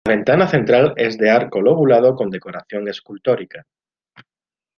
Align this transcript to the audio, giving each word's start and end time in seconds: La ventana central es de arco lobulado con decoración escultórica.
La 0.05 0.15
ventana 0.15 0.47
central 0.47 0.95
es 0.97 1.15
de 1.19 1.29
arco 1.29 1.61
lobulado 1.61 2.15
con 2.15 2.31
decoración 2.31 2.87
escultórica. 2.87 3.67